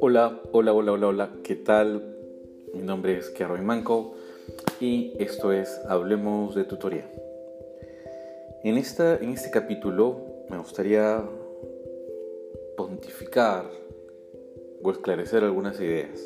[0.00, 2.16] Hola, hola, hola, hola, hola, ¿qué tal?
[2.72, 4.16] Mi nombre es Kerwin Manco
[4.80, 7.08] y esto es Hablemos de Tutoría.
[8.64, 10.20] En, esta, en este capítulo
[10.50, 11.22] me gustaría
[12.76, 13.70] pontificar
[14.82, 16.20] o esclarecer algunas ideas.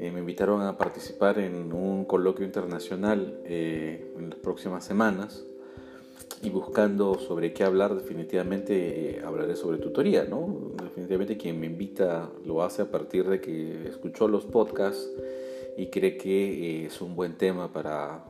[0.00, 5.46] Eh, me invitaron a participar en un coloquio internacional eh, en las próximas semanas
[6.42, 10.72] y buscando sobre qué hablar, definitivamente eh, hablaré sobre tutoría, ¿no?
[10.82, 15.08] Definitivamente quien me invita lo hace a partir de que escuchó los podcasts
[15.76, 18.24] y cree que es un buen tema para,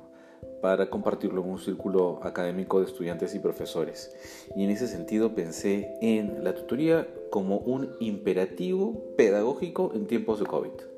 [0.60, 4.14] para compartirlo en un círculo académico de estudiantes y profesores.
[4.54, 10.46] Y en ese sentido pensé en la tutoría como un imperativo pedagógico en tiempos de
[10.46, 10.92] COVID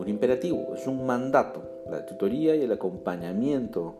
[0.00, 1.62] un imperativo, es un mandato.
[1.90, 3.99] La tutoría y el acompañamiento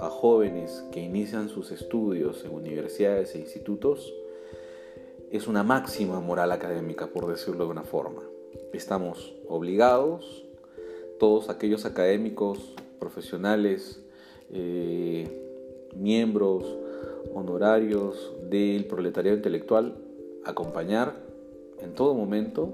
[0.00, 4.14] a jóvenes que inician sus estudios en universidades e institutos
[5.30, 8.22] es una máxima moral académica, por decirlo de una forma.
[8.72, 10.44] Estamos obligados,
[11.18, 14.02] todos aquellos académicos, profesionales,
[14.50, 15.28] eh,
[15.94, 16.64] miembros
[17.34, 19.96] honorarios del proletariado intelectual,
[20.44, 21.14] a acompañar
[21.80, 22.72] en todo momento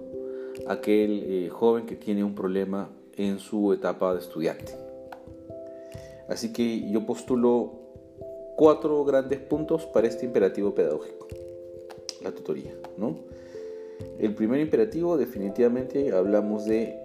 [0.68, 4.84] aquel eh, joven que tiene un problema en su etapa de estudiante.
[6.34, 7.74] Así que yo postulo
[8.56, 11.28] cuatro grandes puntos para este imperativo pedagógico,
[12.24, 12.72] la tutoría.
[12.96, 13.20] ¿no?
[14.18, 16.98] El primer imperativo definitivamente hablamos de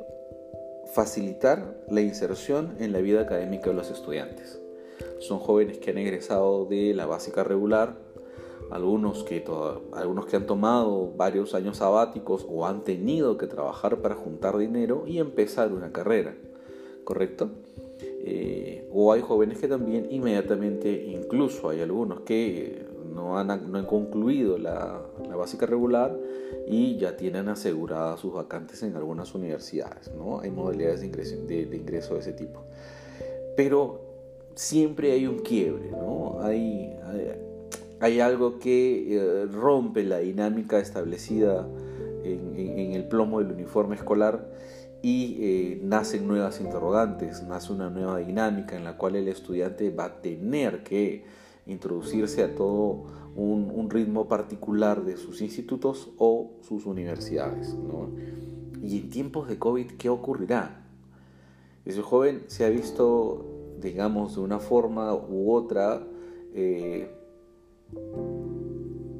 [0.96, 4.60] facilitar la inserción en la vida académica de los estudiantes.
[5.20, 7.98] Son jóvenes que han egresado de la básica regular
[8.72, 9.46] algunos que,
[9.92, 15.04] algunos que han tomado varios años sabáticos o han tenido que trabajar para juntar dinero
[15.06, 16.34] y empezar una carrera,
[17.04, 17.52] ¿correcto?
[18.22, 23.86] Eh, o hay jóvenes que también inmediatamente, incluso hay algunos que no han, no han
[23.86, 26.16] concluido la, la, básica regular
[26.68, 30.42] y ya tienen aseguradas sus vacantes en algunas universidades, ¿no?
[30.42, 32.62] Hay modalidades de ingreso de, ingreso de ese tipo.
[33.56, 34.02] Pero
[34.56, 36.42] siempre hay un quiebre, ¿no?
[36.42, 36.94] Hay,
[38.00, 41.68] hay algo que eh, rompe la dinámica establecida
[42.24, 44.46] en, el plomo del uniforme escolar
[45.02, 50.06] y eh, nacen nuevas interrogantes, nace una nueva dinámica en la cual el estudiante va
[50.06, 51.26] a tener que
[51.66, 53.06] introducirse a todo
[53.36, 57.76] un, ritmo particular de sus institutos o sus universidades.
[58.84, 60.86] Y en tiempos de COVID, ¿qué ocurrirá?
[61.86, 63.46] Ese joven se ha visto,
[63.82, 66.06] digamos, de una forma u otra,
[66.54, 67.12] eh,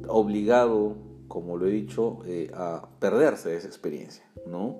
[0.06, 0.96] obligado,
[1.26, 4.78] como lo he dicho, eh, a perderse de esa experiencia, ¿no?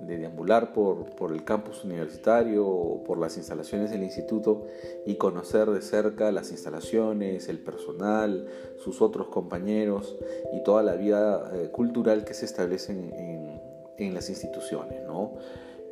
[0.00, 4.66] De deambular por, por, el campus universitario o por las instalaciones del instituto
[5.06, 10.16] y conocer de cerca las instalaciones, el personal, sus otros compañeros
[10.52, 13.60] y toda la vida eh, cultural que se establece en,
[13.98, 15.02] en, las instituciones.
[15.06, 15.34] ¿no?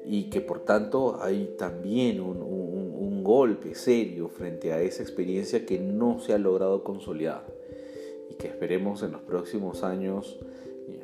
[0.04, 5.64] Y que por tanto hay también un, un, un golpe serio frente a esa experiencia
[5.64, 7.46] que no se ha logrado consolidar
[8.30, 10.38] y que esperemos en los próximos años,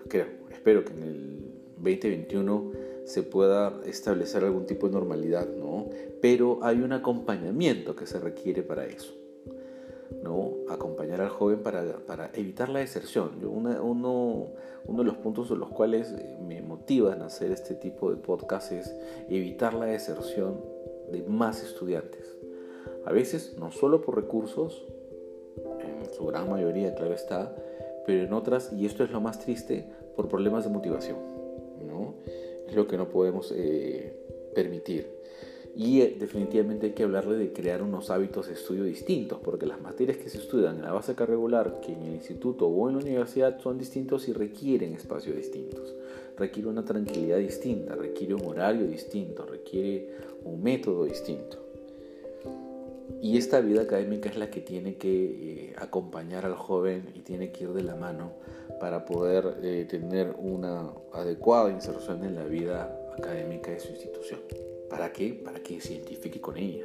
[0.09, 1.41] creo, espero que en el
[1.77, 5.89] 2021 se pueda establecer algún tipo de normalidad, ¿no?
[6.21, 9.13] Pero hay un acompañamiento que se requiere para eso,
[10.23, 10.53] ¿no?
[10.69, 13.41] Acompañar al joven para, para evitar la deserción.
[13.41, 14.51] Yo uno,
[14.87, 16.15] uno de los puntos en los cuales
[16.47, 18.95] me motivan a hacer este tipo de podcast es
[19.29, 20.61] evitar la deserción
[21.11, 22.37] de más estudiantes.
[23.05, 24.87] A veces no solo por recursos,
[25.81, 27.55] en su gran mayoría, claro está,
[28.07, 31.40] pero en otras, y esto es lo más triste, por problemas de motivación.
[32.71, 34.15] Es lo que no podemos eh,
[34.55, 35.21] permitir.
[35.77, 39.81] Y eh, definitivamente hay que hablarle de crear unos hábitos de estudio distintos, porque las
[39.81, 43.03] materias que se estudian en la básica regular, que en el instituto o en la
[43.03, 45.95] universidad, son distintos y requieren espacios distintos.
[46.37, 50.11] Requiere una tranquilidad distinta, requiere un horario distinto, requiere
[50.45, 51.70] un método distinto.
[53.23, 57.53] Y esta vida académica es la que tiene que eh, acompañar al joven y tiene
[57.53, 58.33] que ir de la mano
[58.81, 64.41] para poder eh, tener una adecuada inserción en la vida académica de su institución.
[64.89, 65.39] ¿Para qué?
[65.45, 66.85] Para que se identifique con ella.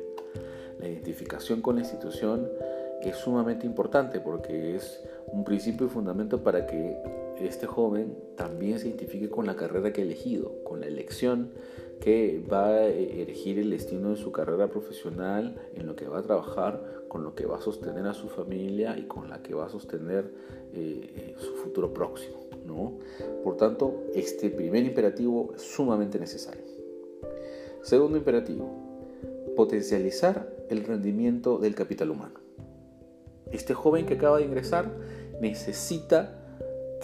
[0.79, 2.49] La identificación con la institución
[3.01, 6.97] es sumamente importante porque es un principio y fundamento para que
[7.39, 11.51] este joven también se identifique con la carrera que ha elegido, con la elección
[12.05, 16.21] que va a elegir el destino de su carrera profesional, en lo que va a
[16.21, 19.65] trabajar, con lo que va a sostener a su familia y con la que va
[19.65, 20.31] a sostener
[20.71, 22.37] eh, eh, su futuro próximo.
[22.63, 22.99] ¿no?
[23.43, 26.61] Por tanto, este primer imperativo es sumamente necesario.
[27.81, 28.69] Segundo imperativo,
[29.55, 32.39] potencializar el rendimiento del capital humano.
[33.51, 34.91] Este joven que acaba de ingresar
[35.41, 36.44] necesita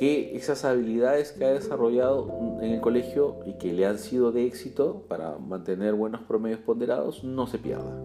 [0.02, 4.48] que esas habilidades que ha desarrollado en el colegio y que le han sido de
[4.48, 8.02] éxito para mantener buenos promedios ponderados no se pierda.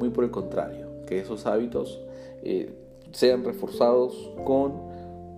[0.00, 2.02] Muy por el contrario, que esos hábitos
[2.42, 2.74] eh,
[3.12, 4.72] sean reforzados con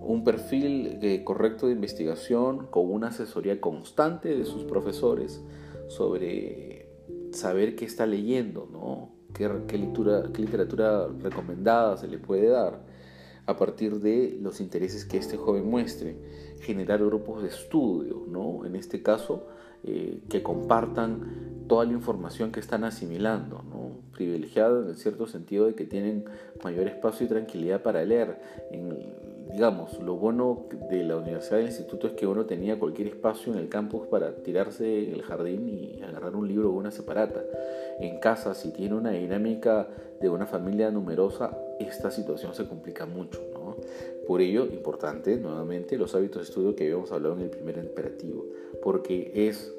[0.01, 5.39] un perfil eh, correcto de investigación, con una asesoría constante de sus profesores
[5.87, 6.89] sobre
[7.31, 9.11] saber qué está leyendo, ¿no?
[9.35, 12.89] qué, qué literatura recomendada se le puede dar
[13.51, 16.15] a partir de los intereses que este joven muestre,
[16.61, 18.65] generar grupos de estudio, ¿no?
[18.65, 19.47] en este caso,
[19.83, 23.91] eh, que compartan toda la información que están asimilando, ¿no?
[24.11, 26.25] privilegiado en el cierto sentido de que tienen
[26.63, 28.39] mayor espacio y tranquilidad para leer.
[29.51, 33.59] Digamos, lo bueno de la universidad del instituto es que uno tenía cualquier espacio en
[33.59, 37.41] el campus para tirarse en el jardín y agarrar un libro o una separata.
[37.99, 39.87] En casa, si tiene una dinámica
[40.21, 43.41] de una familia numerosa, esta situación se complica mucho.
[44.27, 48.45] Por ello, importante, nuevamente, los hábitos de estudio que habíamos hablado en el primer imperativo,
[48.81, 49.73] porque es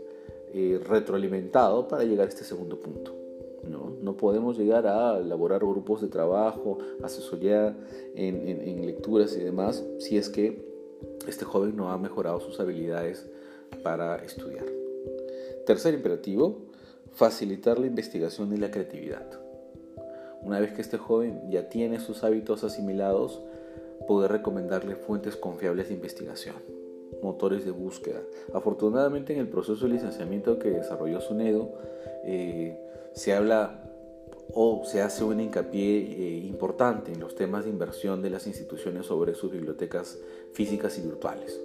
[0.52, 3.14] eh, retroalimentado para llegar a este segundo punto.
[3.68, 3.96] ¿no?
[4.02, 7.76] no podemos llegar a elaborar grupos de trabajo, asesoría
[8.14, 10.66] en, en lecturas y demás, si es que
[11.28, 13.30] este joven no ha mejorado sus habilidades
[13.82, 14.66] para estudiar.
[15.64, 16.62] Tercer imperativo,
[17.12, 19.41] facilitar la investigación y la creatividad.
[20.42, 23.40] Una vez que este joven ya tiene sus hábitos asimilados,
[24.06, 26.56] poder recomendarle fuentes confiables de investigación,
[27.22, 28.20] motores de búsqueda.
[28.52, 31.72] Afortunadamente en el proceso de licenciamiento que desarrolló SUNEDO
[32.24, 32.78] eh,
[33.14, 33.82] se habla
[34.54, 39.06] o se hace un hincapié eh, importante en los temas de inversión de las instituciones
[39.06, 40.18] sobre sus bibliotecas
[40.52, 41.60] físicas y virtuales.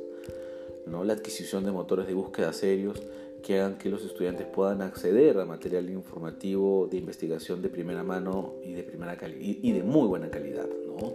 [0.86, 1.04] ¿no?
[1.04, 3.02] La adquisición de motores de búsqueda serios
[3.44, 8.56] que hagan que los estudiantes puedan acceder a material informativo de investigación de primera mano
[8.64, 10.68] y de, primera y de muy buena calidad.
[10.68, 11.14] ¿no?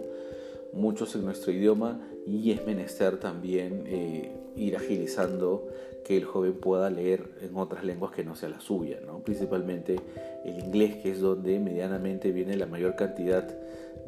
[0.73, 5.67] Muchos en nuestro idioma y es menester también eh, ir agilizando
[6.03, 9.19] que el joven pueda leer en otras lenguas que no sea la suya, ¿no?
[9.19, 9.97] principalmente
[10.43, 13.47] el inglés, que es donde medianamente viene la mayor cantidad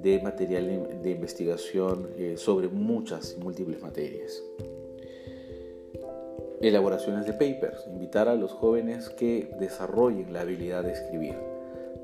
[0.02, 4.44] de material de investigación eh, sobre muchas y múltiples materias
[6.62, 11.36] elaboraciones de papers, invitar a los jóvenes que desarrollen la habilidad de escribir,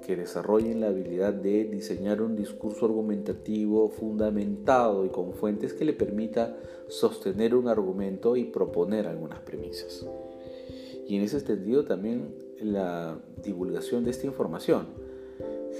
[0.06, 5.94] que desarrollen la habilidad de diseñar un discurso argumentativo fundamentado y con fuentes que le
[5.94, 6.56] permita
[6.88, 10.06] sostener un argumento y proponer algunas premisas.
[11.08, 15.11] Y en ese sentido también la divulgación de esta información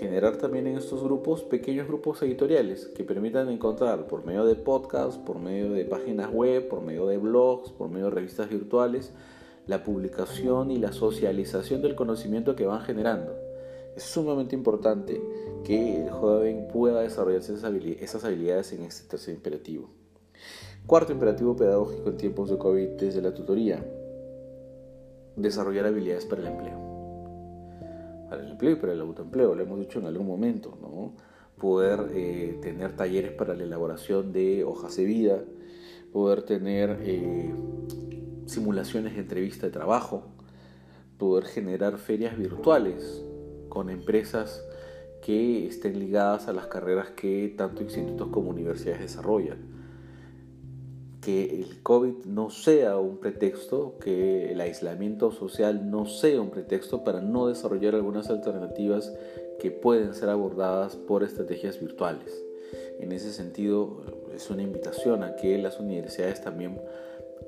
[0.02, 5.20] generar también en estos grupos pequeños grupos editoriales que permitan encontrar por medio de podcasts,
[5.20, 9.14] por medio de páginas web, por medio de blogs, por medio de revistas virtuales,
[9.68, 13.32] la publicación y la socialización del conocimiento que van generando.
[13.96, 15.22] Es sumamente importante
[15.64, 19.92] que el joven pueda desarrollarse esas habilidades en este tercer imperativo.
[20.88, 23.86] Cuarto imperativo pedagógico en tiempos de COVID desde la tutoría.
[25.36, 26.91] Desarrollar habilidades para el empleo
[28.32, 31.18] para el empleo y para el autoempleo, lo hemos dicho en algún momento, ¿no?
[31.60, 35.44] poder eh, tener talleres para la elaboración de hojas de vida,
[36.14, 37.54] poder tener eh,
[38.46, 40.24] simulaciones de entrevista de trabajo,
[41.18, 43.22] poder generar ferias virtuales
[43.68, 44.64] con empresas
[45.22, 49.81] que estén ligadas a las carreras que tanto institutos como universidades desarrollan
[51.22, 57.04] que el COVID no sea un pretexto, que el aislamiento social no sea un pretexto
[57.04, 59.14] para no desarrollar algunas alternativas
[59.60, 62.44] que pueden ser abordadas por estrategias virtuales.
[63.00, 64.02] En ese sentido,
[64.34, 66.82] es una invitación a que las universidades también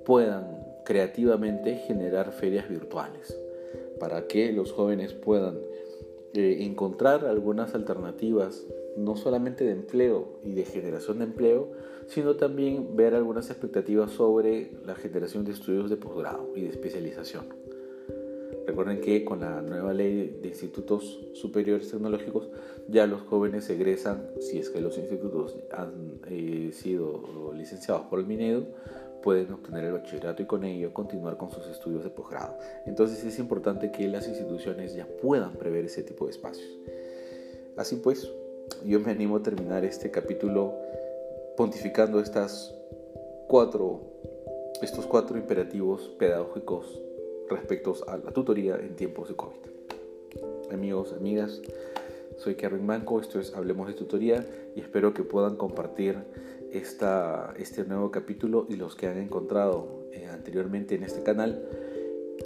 [0.06, 3.38] puedan creativamente generar ferias virtuales
[4.00, 5.58] para que los jóvenes puedan
[6.34, 8.66] eh, encontrar algunas alternativas
[8.98, 11.72] no solamente de empleo y de generación de empleo,
[12.08, 17.46] sino también ver algunas expectativas sobre la generación de estudios de posgrado y de especialización.
[18.66, 22.50] Recuerden que con la nueva ley de institutos superiores tecnológicos
[22.88, 28.26] ya los jóvenes egresan, si es que los institutos han eh, sido licenciados por el
[28.26, 28.66] Minedo,
[29.22, 32.58] pueden obtener el bachillerato y con ello continuar con sus estudios de posgrado.
[32.86, 36.70] Entonces es importante que las instituciones ya puedan prever ese tipo de espacios.
[37.76, 38.32] Así pues,
[38.86, 40.74] yo me animo a terminar este capítulo
[41.56, 42.74] pontificando estas
[43.48, 44.02] cuatro,
[44.82, 47.02] estos cuatro imperativos pedagógicos
[47.50, 50.72] respecto a la tutoría en tiempos de COVID.
[50.72, 51.62] Amigos, amigas,
[52.38, 56.18] soy Kevin Manco, esto es Hablemos de Tutoría y espero que puedan compartir
[56.72, 61.64] esta, este nuevo capítulo y los que han encontrado eh, anteriormente en este canal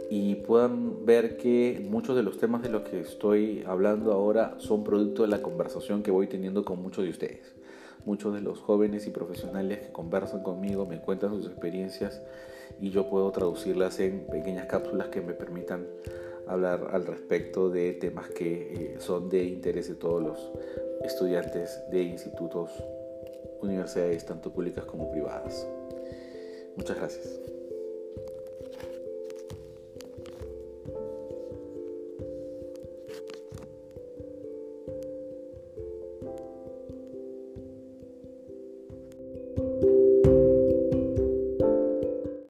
[0.10, 4.84] y puedan ver que muchos de los temas de los que estoy hablando ahora son
[4.84, 7.56] producto de la conversación que voy teniendo con muchos de ustedes.
[8.06, 12.22] muchos de los jóvenes y profesionales que conversan conmigo me cuentan sus experiencias
[12.80, 15.86] y yo puedo traducirlas en pequeñas cápsulas que me permitan
[16.48, 20.52] hablar al respecto de temas que eh, son de interés de todos los
[21.04, 22.72] estudiantes de institutos,
[23.62, 25.68] universidades, tanto públicas como privadas.
[26.78, 27.57] Muchas gracias.